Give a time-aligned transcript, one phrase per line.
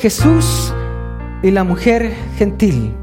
[0.00, 0.72] Jesús
[1.42, 2.94] y la mujer gentil.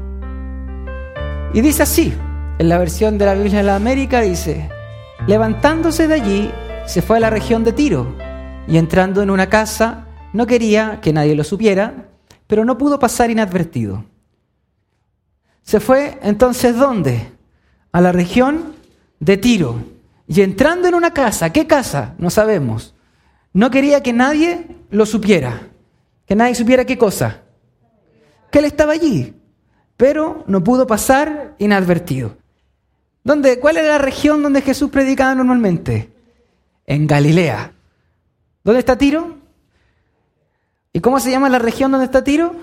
[1.54, 2.12] Y dice así,
[2.58, 4.68] en la versión de la Biblia de la América dice,
[5.28, 6.50] levantándose de allí,
[6.86, 8.16] se fue a la región de Tiro
[8.66, 12.08] y entrando en una casa, no quería que nadie lo supiera,
[12.48, 14.04] pero no pudo pasar inadvertido.
[15.62, 17.30] Se fue entonces ¿dónde?
[17.92, 18.74] A la región
[19.20, 19.76] de Tiro.
[20.26, 22.16] Y entrando en una casa, ¿qué casa?
[22.18, 22.96] No sabemos.
[23.52, 25.68] No quería que nadie lo supiera.
[26.28, 27.40] Que nadie supiera qué cosa.
[28.52, 29.34] Que él estaba allí.
[29.96, 32.36] Pero no pudo pasar inadvertido.
[33.24, 36.12] ¿Dónde, ¿Cuál era la región donde Jesús predicaba normalmente?
[36.86, 37.72] En Galilea.
[38.62, 39.38] ¿Dónde está Tiro?
[40.92, 42.54] ¿Y cómo se llama la región donde está Tiro?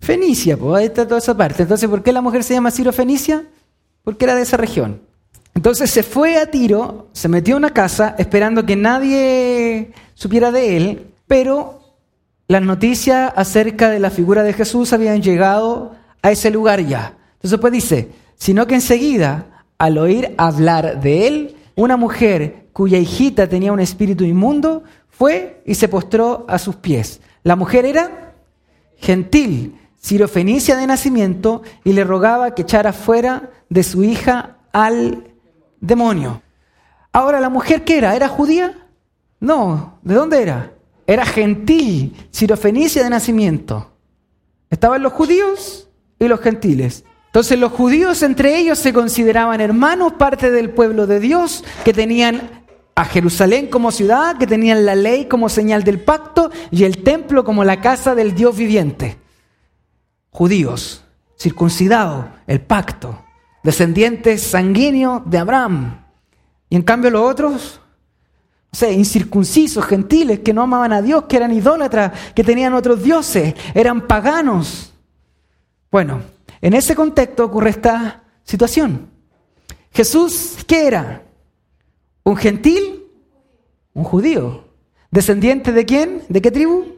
[0.00, 1.62] Fenicia, pues ahí está toda esa parte.
[1.62, 3.46] Entonces, ¿por qué la mujer se llama Ciro Fenicia?
[4.02, 5.00] Porque era de esa región.
[5.54, 10.76] Entonces se fue a Tiro, se metió en una casa esperando que nadie supiera de
[10.76, 11.80] él, pero
[12.46, 17.16] las noticias acerca de la figura de Jesús habían llegado a ese lugar ya.
[17.34, 23.48] Entonces pues dice, sino que enseguida, al oír hablar de él, una mujer cuya hijita
[23.48, 27.20] tenía un espíritu inmundo, fue y se postró a sus pies.
[27.42, 28.34] La mujer era
[28.96, 35.32] gentil, sirofenicia de nacimiento, y le rogaba que echara fuera de su hija al
[35.80, 36.42] demonio.
[37.12, 38.16] Ahora, ¿la mujer qué era?
[38.16, 38.86] ¿Era judía?
[39.40, 40.73] No, ¿de dónde era?
[41.06, 43.92] Era gentil, sirofenicia de nacimiento.
[44.70, 45.88] Estaban los judíos
[46.18, 47.04] y los gentiles.
[47.26, 52.64] Entonces los judíos entre ellos se consideraban hermanos, parte del pueblo de Dios, que tenían
[52.94, 57.44] a Jerusalén como ciudad, que tenían la ley como señal del pacto y el templo
[57.44, 59.18] como la casa del Dios viviente.
[60.30, 61.04] Judíos,
[61.36, 63.24] circuncidados, el pacto,
[63.62, 66.04] descendientes sanguíneos de Abraham.
[66.68, 67.80] Y en cambio los otros,
[68.74, 73.04] o sea, incircuncisos, gentiles, que no amaban a Dios, que eran idólatras, que tenían otros
[73.04, 74.92] dioses, eran paganos.
[75.92, 76.22] Bueno,
[76.60, 79.10] en ese contexto ocurre esta situación.
[79.92, 81.22] Jesús, ¿qué era?
[82.24, 83.04] ¿Un gentil?
[83.92, 84.64] Un judío.
[85.08, 86.22] ¿Descendiente de quién?
[86.28, 86.96] ¿De qué tribu?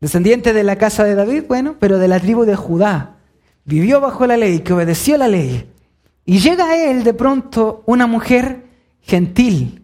[0.00, 3.16] Descendiente de la casa de David, bueno, pero de la tribu de Judá
[3.64, 5.68] vivió bajo la ley, que obedeció la ley.
[6.24, 8.68] Y llega a él de pronto una mujer
[9.00, 9.81] gentil,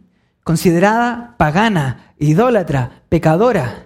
[0.49, 3.85] considerada pagana, idólatra, pecadora.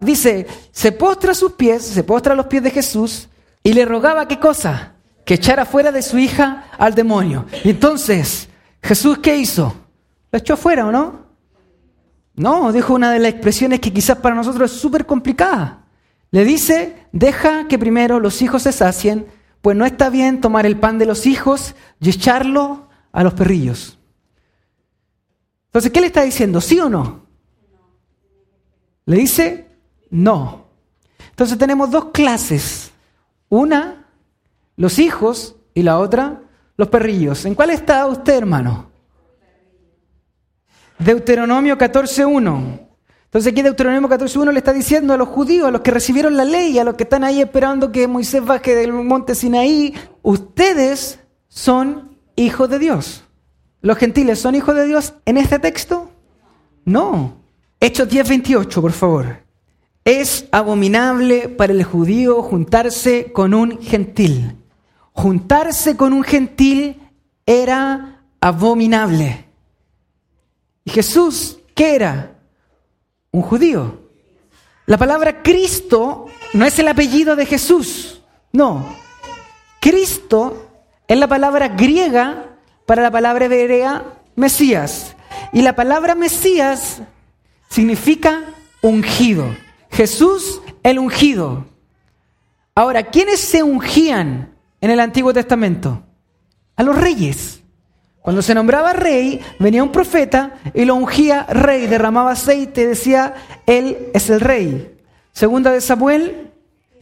[0.00, 3.28] Dice, se postra a sus pies, se postra a los pies de Jesús
[3.62, 4.94] y le rogaba qué cosa?
[5.24, 7.46] Que echara fuera de su hija al demonio.
[7.62, 8.48] Y entonces,
[8.82, 9.72] Jesús, ¿qué hizo?
[10.32, 11.26] ¿La echó fuera o no?
[12.34, 15.84] No, dijo una de las expresiones que quizás para nosotros es súper complicada.
[16.32, 19.28] Le dice, deja que primero los hijos se sacien,
[19.62, 23.99] pues no está bien tomar el pan de los hijos y echarlo a los perrillos.
[25.70, 26.60] Entonces, ¿qué le está diciendo?
[26.60, 27.26] ¿Sí o no?
[29.06, 29.68] Le dice,
[30.10, 30.66] no.
[31.30, 32.90] Entonces tenemos dos clases.
[33.48, 34.06] Una,
[34.76, 36.40] los hijos, y la otra,
[36.76, 37.44] los perrillos.
[37.44, 38.90] ¿En cuál está usted, hermano?
[40.98, 42.86] Deuteronomio 14.1.
[43.24, 46.44] Entonces aquí Deuteronomio 14.1 le está diciendo a los judíos, a los que recibieron la
[46.44, 52.18] ley, a los que están ahí esperando que Moisés baje del monte Sinaí, ustedes son
[52.34, 53.24] hijos de Dios.
[53.82, 56.10] ¿Los gentiles son hijos de Dios en este texto?
[56.84, 57.36] No.
[57.80, 59.38] Hechos 10.28, por favor.
[60.04, 64.56] Es abominable para el judío juntarse con un gentil.
[65.12, 67.00] Juntarse con un gentil
[67.46, 69.46] era abominable.
[70.84, 72.30] ¿Y Jesús qué era?
[73.32, 74.10] un judío.
[74.86, 78.96] La palabra Cristo no es el apellido de Jesús, no.
[79.80, 80.68] Cristo
[81.06, 82.49] es la palabra griega
[82.86, 84.04] para la palabra hebrea
[84.36, 85.16] Mesías.
[85.52, 87.02] Y la palabra Mesías
[87.68, 88.42] significa
[88.82, 89.46] ungido.
[89.90, 91.66] Jesús el ungido.
[92.74, 96.02] Ahora, ¿quiénes se ungían en el Antiguo Testamento?
[96.76, 97.62] A los reyes.
[98.22, 103.34] Cuando se nombraba rey, venía un profeta y lo ungía rey, derramaba aceite, decía,
[103.66, 104.98] él es el rey.
[105.32, 106.50] Segunda de Samuel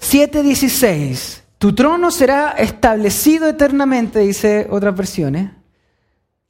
[0.01, 1.43] 7:16.
[1.59, 5.51] Tu trono será establecido eternamente, dice otras versiones.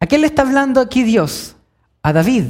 [0.01, 1.57] ¿A quién le está hablando aquí Dios?
[2.03, 2.45] A David.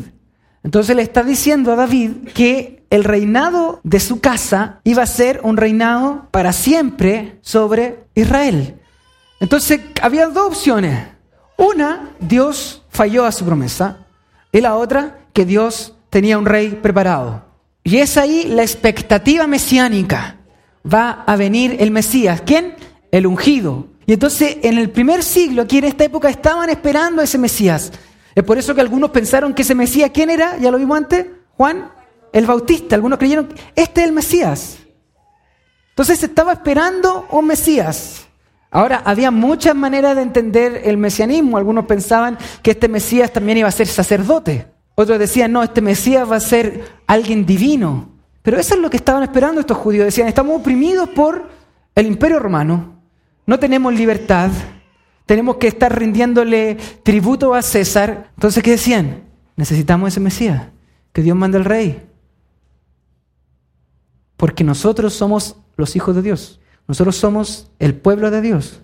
[0.62, 5.40] Entonces le está diciendo a David que el reinado de su casa iba a ser
[5.42, 8.80] un reinado para siempre sobre Israel.
[9.40, 11.18] Entonces había dos opciones
[11.58, 14.06] una, Dios falló a su promesa.
[14.52, 17.44] Y la otra, que Dios tenía un rey preparado.
[17.82, 20.36] Y es ahí la expectativa mesiánica.
[20.90, 22.42] Va a venir el Mesías.
[22.46, 22.76] ¿Quién?
[23.10, 23.88] El ungido.
[24.08, 27.92] Y entonces en el primer siglo, aquí en esta época, estaban esperando a ese Mesías.
[28.34, 30.56] Es por eso que algunos pensaron que ese Mesías, ¿quién era?
[30.56, 31.26] ¿Ya lo vimos antes?
[31.58, 31.92] Juan
[32.32, 32.94] el Bautista.
[32.94, 34.78] Algunos creyeron, este es el Mesías.
[35.90, 38.26] Entonces estaba esperando un Mesías.
[38.70, 41.58] Ahora, había muchas maneras de entender el mesianismo.
[41.58, 44.68] Algunos pensaban que este Mesías también iba a ser sacerdote.
[44.94, 48.08] Otros decían, no, este Mesías va a ser alguien divino.
[48.40, 50.06] Pero eso es lo que estaban esperando estos judíos.
[50.06, 51.50] Decían, estamos oprimidos por
[51.94, 52.97] el imperio romano,
[53.48, 54.50] no tenemos libertad,
[55.24, 58.30] tenemos que estar rindiéndole tributo a César.
[58.34, 59.22] Entonces, ¿qué decían?
[59.56, 60.66] Necesitamos ese Mesías,
[61.14, 62.06] que Dios mande al rey.
[64.36, 66.60] Porque nosotros somos los hijos de Dios.
[66.86, 68.82] Nosotros somos el pueblo de Dios.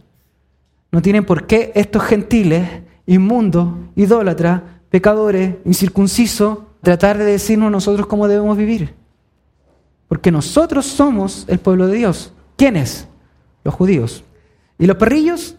[0.90, 2.66] No tienen por qué estos gentiles,
[3.04, 8.94] inmundos, idólatras, pecadores, incircuncisos, tratar de decirnos nosotros cómo debemos vivir.
[10.08, 12.32] Porque nosotros somos el pueblo de Dios.
[12.56, 13.06] ¿Quiénes?
[13.62, 14.24] Los judíos.
[14.84, 15.56] ¿Y los perrillos?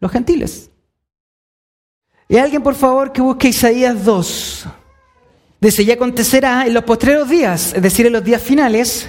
[0.00, 0.72] Los gentiles.
[2.28, 4.66] Y alguien, por favor, que busque Isaías 2.
[5.60, 9.08] Dice, y acontecerá en los postreros días, es decir, en los días finales,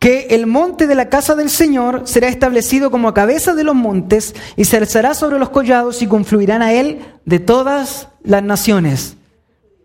[0.00, 4.34] que el monte de la casa del Señor será establecido como cabeza de los montes
[4.56, 9.16] y se alzará sobre los collados y confluirán a él de todas las naciones.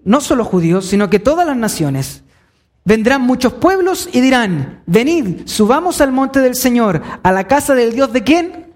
[0.04, 2.24] No solo judíos, sino que todas las naciones.
[2.84, 7.94] Vendrán muchos pueblos y dirán, venid, subamos al monte del Señor, a la casa del
[7.94, 8.71] Dios de quién?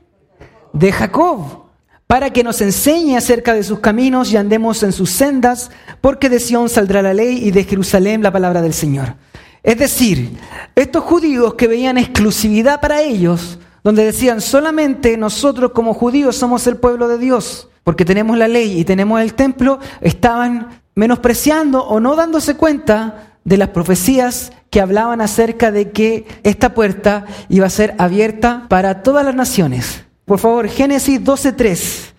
[0.75, 1.63] De Jacob,
[2.06, 6.39] para que nos enseñe acerca de sus caminos y andemos en sus sendas, porque de
[6.39, 9.16] Sión saldrá la ley y de Jerusalén la palabra del Señor.
[9.63, 10.38] Es decir,
[10.75, 16.75] estos judíos que veían exclusividad para ellos, donde decían solamente nosotros como judíos somos el
[16.75, 22.16] pueblo de Dios, porque tenemos la ley y tenemos el templo, estaban menospreciando o no
[22.16, 27.95] dándose cuenta de las profecías que hablaban acerca de que esta puerta iba a ser
[27.98, 30.05] abierta para todas las naciones.
[30.25, 32.13] Por favor, Génesis 12:3.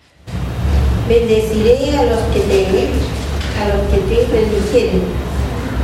[1.09, 2.65] Bendeciré a los que te
[3.59, 5.01] a los que te bendijeren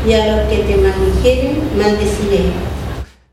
[0.08, 2.44] y a los que te maldijeren, maldeciré.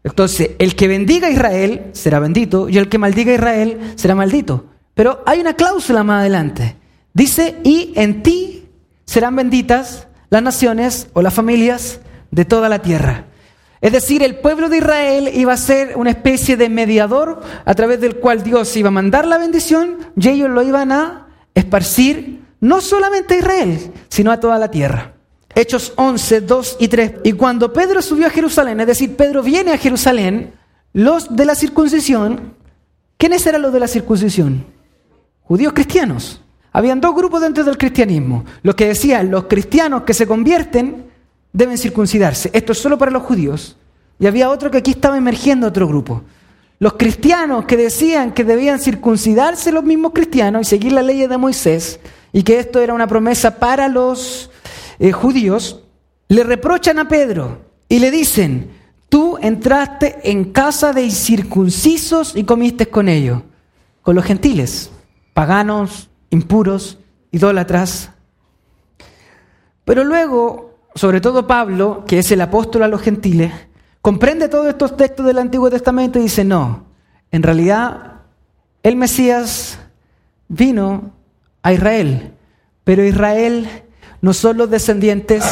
[0.02, 4.14] Entonces, el que bendiga a Israel será bendito y el que maldiga a Israel será
[4.16, 4.66] maldito.
[4.94, 6.76] Pero hay una cláusula más adelante.
[7.12, 8.68] Dice, y en ti
[9.04, 12.00] serán benditas las naciones o las familias
[12.30, 13.26] de toda la tierra.
[13.80, 18.00] Es decir, el pueblo de Israel iba a ser una especie de mediador a través
[18.00, 22.82] del cual Dios iba a mandar la bendición y ellos lo iban a esparcir no
[22.82, 25.14] solamente a Israel, sino a toda la tierra.
[25.54, 27.12] Hechos 11, 2 y 3.
[27.24, 30.52] Y cuando Pedro subió a Jerusalén, es decir, Pedro viene a Jerusalén,
[30.92, 32.54] los de la circuncisión,
[33.16, 34.66] ¿quiénes eran los de la circuncisión?
[35.42, 36.42] Judíos cristianos.
[36.72, 38.44] Habían dos grupos dentro del cristianismo.
[38.62, 41.09] Los que decían, los cristianos que se convierten
[41.52, 42.50] deben circuncidarse.
[42.52, 43.76] Esto es solo para los judíos.
[44.18, 46.22] Y había otro que aquí estaba emergiendo otro grupo.
[46.78, 51.36] Los cristianos que decían que debían circuncidarse los mismos cristianos y seguir la ley de
[51.36, 52.00] Moisés,
[52.32, 54.50] y que esto era una promesa para los
[54.98, 55.82] eh, judíos
[56.30, 57.58] le reprochan a Pedro
[57.88, 58.70] y le dicen,
[59.08, 63.42] tú entraste en casa de incircuncisos y comiste con ellos,
[64.02, 64.92] con los gentiles,
[65.34, 66.98] paganos, impuros,
[67.32, 68.10] idólatras.
[69.84, 70.69] Pero luego,
[71.00, 73.50] sobre todo Pablo, que es el apóstol a los gentiles,
[74.02, 76.84] comprende todos estos textos del Antiguo Testamento y dice, no,
[77.30, 78.16] en realidad
[78.82, 79.78] el Mesías
[80.48, 81.14] vino
[81.62, 82.34] a Israel,
[82.84, 83.66] pero Israel
[84.20, 85.42] no son los descendientes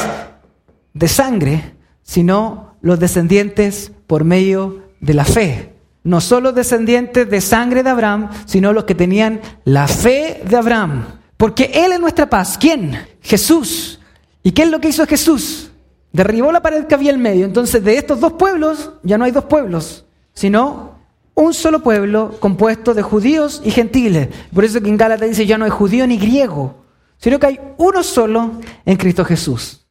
[0.92, 5.72] de sangre, sino los descendientes por medio de la fe.
[6.04, 10.56] No son los descendientes de sangre de Abraham, sino los que tenían la fe de
[10.58, 11.06] Abraham.
[11.38, 12.58] Porque Él es nuestra paz.
[12.58, 12.98] ¿Quién?
[13.22, 13.97] Jesús.
[14.42, 15.70] ¿Y qué es lo que hizo Jesús?
[16.12, 17.44] Derribó la pared que había en medio.
[17.44, 20.98] Entonces de estos dos pueblos ya no hay dos pueblos, sino
[21.34, 24.28] un solo pueblo compuesto de judíos y gentiles.
[24.52, 26.84] Por eso que en Gálatas dice ya no hay judío ni griego,
[27.16, 28.52] sino que hay uno solo
[28.84, 29.86] en Cristo Jesús.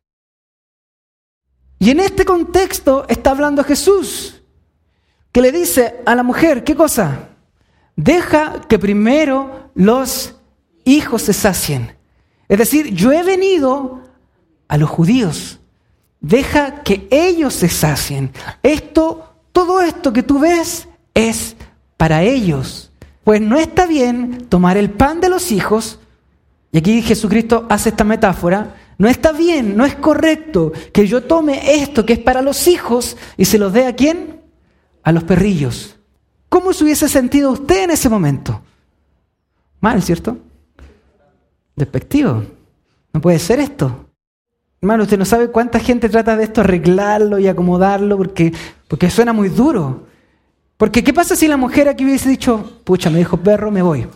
[1.80, 4.42] Y en este contexto está hablando Jesús,
[5.32, 7.30] que le dice a la mujer, ¿qué cosa?
[7.96, 10.36] Deja que primero los
[10.84, 11.96] hijos se sacien.
[12.50, 14.02] Es decir, yo he venido
[14.68, 15.60] a los judíos.
[16.20, 18.32] Deja que ellos se sacien.
[18.64, 21.56] Esto, todo esto que tú ves es
[21.96, 22.92] para ellos.
[23.24, 26.00] Pues no está bien tomar el pan de los hijos
[26.72, 28.76] y aquí Jesucristo hace esta metáfora.
[28.98, 33.16] No está bien, no es correcto que yo tome esto que es para los hijos
[33.38, 34.42] y se los dé a quién?
[35.04, 35.98] A los perrillos.
[36.50, 38.62] ¿Cómo se hubiese sentido usted en ese momento?
[39.80, 40.38] Mal, ¿cierto?
[41.76, 42.44] Despectivo.
[43.14, 44.07] No puede ser esto.
[44.82, 48.54] Hermano, usted no sabe cuánta gente trata de esto arreglarlo y acomodarlo porque,
[48.88, 50.08] porque suena muy duro.
[50.78, 54.08] Porque ¿qué pasa si la mujer aquí hubiese dicho, pucha, me dijo perro, me voy?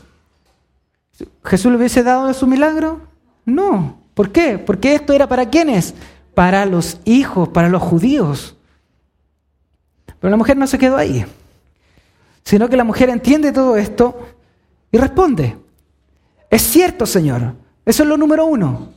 [1.44, 3.02] ¿Jesús le hubiese dado su milagro?
[3.46, 4.00] No.
[4.14, 4.60] ¿Por qué?
[4.60, 5.96] Porque esto era para quiénes?
[6.34, 8.56] para los hijos, para los judíos.
[10.20, 11.26] Pero la mujer no se quedó ahí,
[12.44, 14.28] sino que la mujer entiende todo esto
[14.92, 15.58] y responde,
[16.50, 18.90] es cierto, Señor, eso es lo número uno,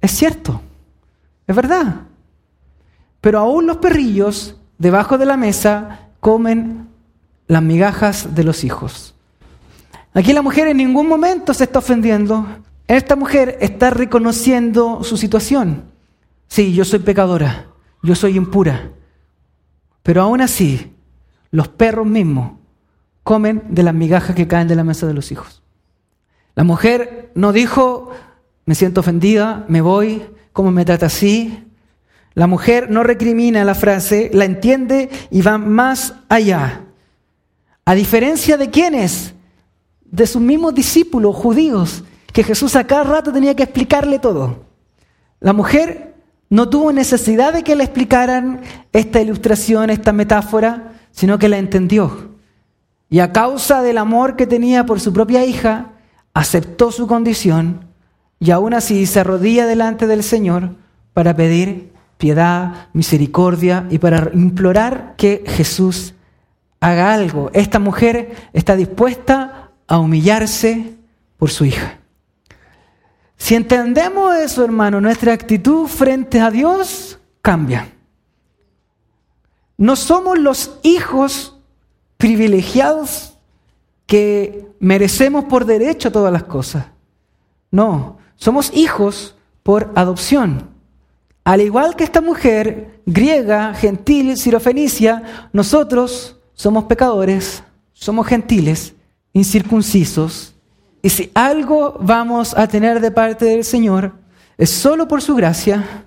[0.00, 0.60] es cierto,
[1.46, 2.02] es verdad.
[3.20, 6.88] Pero aún los perrillos debajo de la mesa comen
[7.46, 9.14] las migajas de los hijos.
[10.14, 12.46] Aquí la mujer en ningún momento se está ofendiendo.
[12.88, 15.84] Esta mujer está reconociendo su situación.
[16.48, 17.66] Sí, yo soy pecadora,
[18.02, 18.90] yo soy impura.
[20.02, 20.92] Pero aún así,
[21.50, 22.52] los perros mismos
[23.22, 25.62] comen de las migajas que caen de la mesa de los hijos.
[26.54, 28.10] La mujer no dijo,
[28.70, 30.22] me siento ofendida, me voy,
[30.52, 31.64] ¿cómo me trata así?
[32.34, 36.82] La mujer no recrimina la frase, la entiende y va más allá.
[37.84, 39.34] A diferencia de quienes,
[40.04, 44.66] de sus mismos discípulos judíos, que Jesús a cada rato tenía que explicarle todo.
[45.40, 46.14] La mujer
[46.48, 48.60] no tuvo necesidad de que le explicaran
[48.92, 52.36] esta ilustración, esta metáfora, sino que la entendió.
[53.08, 55.94] Y a causa del amor que tenía por su propia hija,
[56.34, 57.89] aceptó su condición
[58.40, 60.70] y aún así se arrodilla delante del Señor
[61.12, 66.14] para pedir piedad, misericordia y para implorar que Jesús
[66.80, 67.50] haga algo.
[67.52, 70.94] Esta mujer está dispuesta a humillarse
[71.36, 71.98] por su hija.
[73.36, 77.92] Si entendemos eso, hermano, nuestra actitud frente a Dios cambia.
[79.76, 81.58] No somos los hijos
[82.16, 83.38] privilegiados
[84.06, 86.86] que merecemos por derecho todas las cosas.
[87.70, 90.70] No, somos hijos por adopción.
[91.44, 98.94] Al igual que esta mujer griega, gentil, sirofenicia, nosotros somos pecadores, somos gentiles,
[99.32, 100.54] incircuncisos,
[101.02, 104.12] y si algo vamos a tener de parte del Señor,
[104.58, 106.04] es solo por su gracia,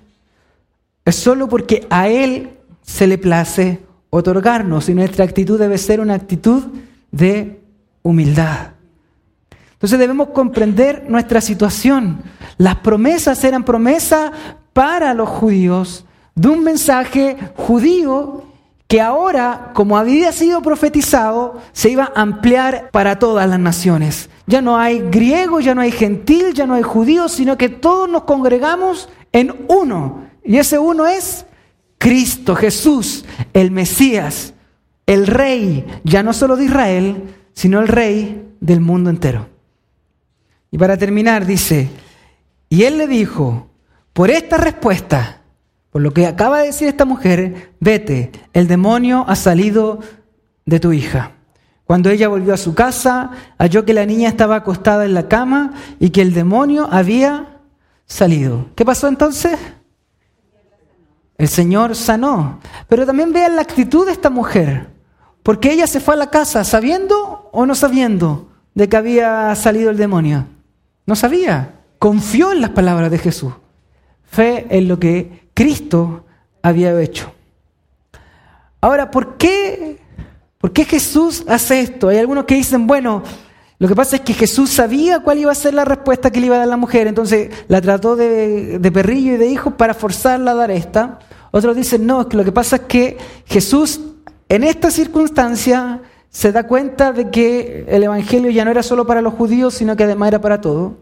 [1.04, 6.14] es solo porque a Él se le place otorgarnos y nuestra actitud debe ser una
[6.14, 6.64] actitud
[7.10, 7.60] de
[8.02, 8.73] humildad.
[9.84, 12.22] Entonces debemos comprender nuestra situación.
[12.56, 14.32] Las promesas eran promesas
[14.72, 18.44] para los judíos de un mensaje judío
[18.88, 24.30] que ahora, como había sido profetizado, se iba a ampliar para todas las naciones.
[24.46, 28.08] Ya no hay griego, ya no hay gentil, ya no hay judío, sino que todos
[28.08, 30.22] nos congregamos en uno.
[30.42, 31.44] Y ese uno es
[31.98, 34.54] Cristo, Jesús, el Mesías,
[35.04, 39.52] el Rey, ya no solo de Israel, sino el Rey del mundo entero.
[40.74, 41.88] Y para terminar dice,
[42.68, 43.68] y él le dijo,
[44.12, 45.42] por esta respuesta,
[45.92, 50.00] por lo que acaba de decir esta mujer, vete, el demonio ha salido
[50.66, 51.30] de tu hija.
[51.84, 55.74] Cuando ella volvió a su casa, halló que la niña estaba acostada en la cama
[56.00, 57.60] y que el demonio había
[58.06, 58.66] salido.
[58.74, 59.56] ¿Qué pasó entonces?
[61.38, 62.58] El Señor sanó.
[62.88, 64.88] Pero también vean la actitud de esta mujer.
[65.44, 69.90] Porque ella se fue a la casa sabiendo o no sabiendo de que había salido
[69.90, 70.48] el demonio.
[71.06, 71.80] No sabía.
[71.98, 73.52] Confió en las palabras de Jesús.
[74.24, 76.24] Fe en lo que Cristo
[76.62, 77.32] había hecho.
[78.80, 79.98] Ahora, ¿por qué,
[80.58, 82.08] ¿por qué Jesús hace esto?
[82.08, 83.22] Hay algunos que dicen, bueno,
[83.78, 86.46] lo que pasa es que Jesús sabía cuál iba a ser la respuesta que le
[86.46, 89.94] iba a dar la mujer, entonces la trató de, de perrillo y de hijo para
[89.94, 91.18] forzarla a dar esta.
[91.50, 94.00] Otros dicen, no, es que lo que pasa es que Jesús
[94.48, 96.02] en esta circunstancia
[96.34, 99.94] se da cuenta de que el Evangelio ya no era solo para los judíos, sino
[99.94, 100.94] que además era para todos.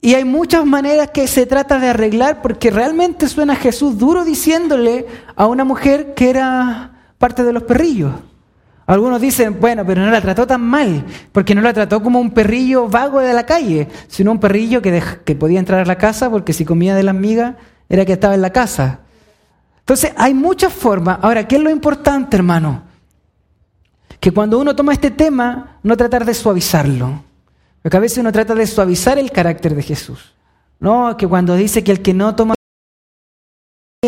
[0.00, 5.06] Y hay muchas maneras que se trata de arreglar porque realmente suena Jesús duro diciéndole
[5.36, 8.14] a una mujer que era parte de los perrillos.
[8.86, 12.30] Algunos dicen, bueno, pero no la trató tan mal, porque no la trató como un
[12.30, 16.30] perrillo vago de la calle, sino un perrillo que, que podía entrar a la casa
[16.30, 17.56] porque si comía de las migas
[17.90, 19.00] era que estaba en la casa.
[19.80, 21.18] Entonces, hay muchas formas.
[21.20, 22.85] Ahora, ¿qué es lo importante, hermano?
[24.20, 27.22] Que cuando uno toma este tema, no tratar de suavizarlo.
[27.82, 30.34] Porque a veces uno trata de suavizar el carácter de Jesús.
[30.80, 32.54] No, que cuando dice que el que no toma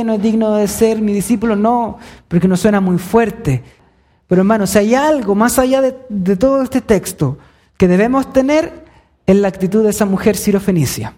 [0.05, 1.99] no es digno de ser mi discípulo, no,
[2.29, 3.63] porque no suena muy fuerte.
[4.27, 7.39] Pero hermano, si hay algo más allá de, de todo este texto
[7.77, 8.85] que debemos tener,
[9.27, 11.15] es la actitud de esa mujer sirofenicia.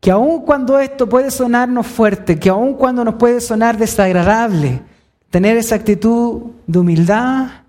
[0.00, 4.82] Que aun cuando esto puede sonarnos fuerte, que aun cuando nos puede sonar desagradable,
[5.30, 7.63] tener esa actitud de humildad,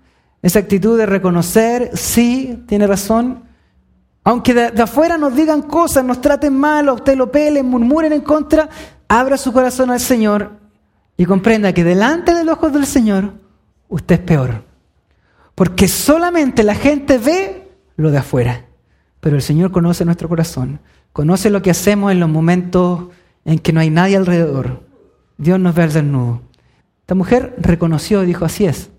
[0.46, 3.42] esa actitud de reconocer, sí, tiene razón,
[4.22, 8.20] aunque de, afuera nos digan cosas, nos traten mal, o usted lo pelen, murmuren en
[8.20, 8.68] contra,
[9.08, 10.52] abra su corazón al Señor
[11.16, 13.32] y comprenda que delante de los ojos del Señor
[13.88, 14.62] usted es peor.
[15.56, 18.66] Porque solamente la gente ve lo de afuera,
[19.18, 20.78] pero el Señor conoce nuestro corazón,
[21.12, 23.08] conoce lo que hacemos en los momentos
[23.44, 24.84] en que no hay nadie alrededor.
[25.38, 26.42] Dios nos ve al desnudo.
[27.00, 28.90] Esta mujer reconoció y dijo, así es,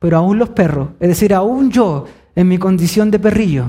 [0.00, 3.66] pero aún los perros, es decir, aún yo, en mi condición de perrillo,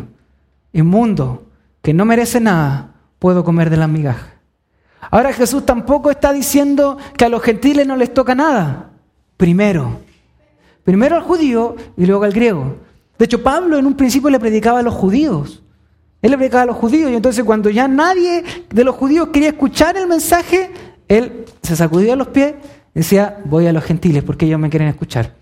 [0.73, 1.43] inmundo,
[1.83, 4.29] que no merece nada, puedo comer de las migajas.
[5.11, 8.91] Ahora Jesús tampoco está diciendo que a los gentiles no les toca nada.
[9.35, 9.99] Primero,
[10.85, 12.77] primero al judío y luego al griego.
[13.19, 15.61] De hecho, Pablo en un principio le predicaba a los judíos.
[16.21, 19.49] Él le predicaba a los judíos y entonces cuando ya nadie de los judíos quería
[19.49, 20.71] escuchar el mensaje,
[21.09, 22.53] él se sacudía los pies
[22.95, 25.40] y decía, voy a los gentiles porque ellos me quieren escuchar.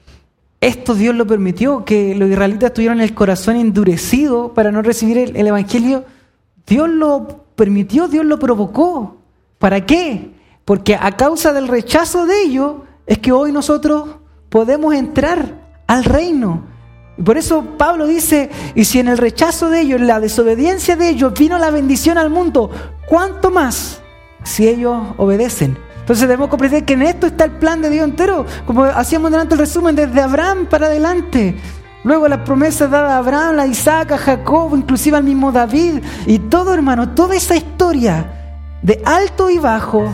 [0.62, 5.36] Esto Dios lo permitió, que los israelitas tuvieran el corazón endurecido para no recibir el,
[5.36, 6.04] el Evangelio.
[6.68, 9.18] Dios lo permitió, Dios lo provocó.
[9.58, 10.32] ¿Para qué?
[10.66, 12.74] Porque a causa del rechazo de ellos
[13.06, 14.18] es que hoy nosotros
[14.50, 16.64] podemos entrar al reino.
[17.18, 20.96] Y por eso Pablo dice, y si en el rechazo de ellos, en la desobediencia
[20.96, 22.70] de ellos, vino la bendición al mundo,
[23.08, 24.02] ¿cuánto más
[24.44, 25.78] si ellos obedecen?
[26.10, 29.54] Entonces debemos comprender que en esto está el plan de Dios entero, como hacíamos delante
[29.54, 31.56] el resumen, desde Abraham para adelante.
[32.04, 36.40] Luego las promesas dadas a Abraham, a Isaac, a Jacob, inclusive al mismo David, y
[36.40, 38.26] todo hermano, toda esa historia
[38.82, 40.10] de alto y bajo,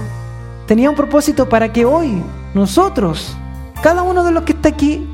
[0.68, 2.22] tenía un propósito para que hoy
[2.54, 3.34] nosotros,
[3.82, 5.10] cada uno de los que está aquí,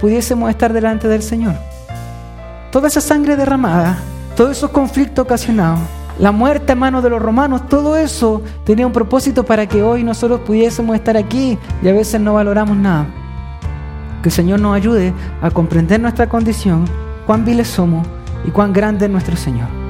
[0.00, 1.56] pudiésemos estar delante del Señor.
[2.70, 3.98] Toda esa sangre derramada,
[4.36, 5.80] todos esos conflictos ocasionados,
[6.18, 10.04] la muerte a manos de los romanos, todo eso tenía un propósito para que hoy
[10.04, 13.06] nosotros pudiésemos estar aquí y a veces no valoramos nada.
[14.22, 16.84] Que el Señor nos ayude a comprender nuestra condición,
[17.26, 18.06] cuán viles somos
[18.46, 19.81] y cuán grande es nuestro Señor.